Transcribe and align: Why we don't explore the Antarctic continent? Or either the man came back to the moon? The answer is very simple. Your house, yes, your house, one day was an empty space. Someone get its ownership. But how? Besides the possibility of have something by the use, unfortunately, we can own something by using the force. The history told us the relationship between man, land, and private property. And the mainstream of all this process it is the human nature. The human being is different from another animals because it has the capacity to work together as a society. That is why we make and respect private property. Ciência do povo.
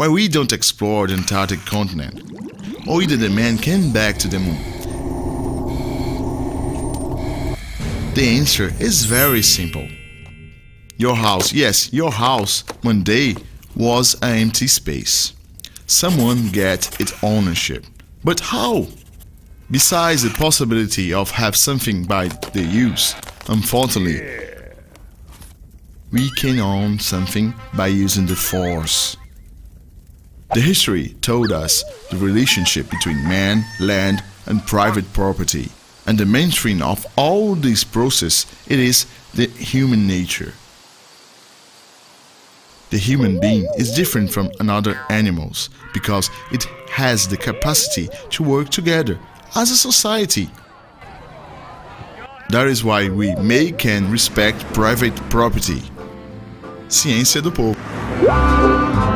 Why 0.00 0.08
we 0.08 0.28
don't 0.28 0.54
explore 0.54 1.06
the 1.06 1.12
Antarctic 1.12 1.60
continent? 1.66 2.22
Or 2.88 3.02
either 3.02 3.18
the 3.18 3.28
man 3.28 3.58
came 3.58 3.92
back 3.92 4.16
to 4.20 4.28
the 4.28 4.38
moon? 4.38 4.56
The 8.14 8.26
answer 8.38 8.72
is 8.80 9.04
very 9.04 9.42
simple. 9.42 9.86
Your 10.96 11.14
house, 11.14 11.52
yes, 11.52 11.92
your 11.92 12.10
house, 12.10 12.64
one 12.80 13.02
day 13.02 13.36
was 13.76 14.14
an 14.22 14.36
empty 14.38 14.68
space. 14.68 15.34
Someone 15.86 16.48
get 16.48 16.98
its 16.98 17.12
ownership. 17.22 17.84
But 18.24 18.40
how? 18.40 18.86
Besides 19.70 20.22
the 20.22 20.30
possibility 20.30 21.12
of 21.12 21.30
have 21.32 21.54
something 21.54 22.04
by 22.04 22.28
the 22.54 22.62
use, 22.62 23.14
unfortunately, 23.48 24.22
we 26.10 26.30
can 26.36 26.58
own 26.58 26.98
something 26.98 27.52
by 27.74 27.88
using 27.88 28.24
the 28.24 28.34
force. 28.34 29.18
The 30.52 30.60
history 30.60 31.14
told 31.20 31.52
us 31.52 31.84
the 32.10 32.16
relationship 32.16 32.90
between 32.90 33.22
man, 33.28 33.64
land, 33.78 34.22
and 34.46 34.66
private 34.66 35.12
property. 35.12 35.68
And 36.06 36.18
the 36.18 36.26
mainstream 36.26 36.82
of 36.82 37.06
all 37.16 37.54
this 37.54 37.84
process 37.84 38.46
it 38.66 38.80
is 38.80 39.06
the 39.32 39.46
human 39.46 40.08
nature. 40.08 40.54
The 42.90 42.98
human 42.98 43.38
being 43.38 43.68
is 43.78 43.92
different 43.94 44.32
from 44.32 44.50
another 44.58 45.00
animals 45.08 45.70
because 45.94 46.28
it 46.50 46.64
has 46.90 47.28
the 47.28 47.36
capacity 47.36 48.08
to 48.30 48.42
work 48.42 48.70
together 48.70 49.20
as 49.54 49.70
a 49.70 49.76
society. 49.76 50.50
That 52.48 52.66
is 52.66 52.82
why 52.82 53.08
we 53.08 53.36
make 53.36 53.86
and 53.86 54.10
respect 54.10 54.58
private 54.74 55.14
property. 55.30 55.82
Ciência 56.88 57.40
do 57.40 57.52
povo. 57.52 59.09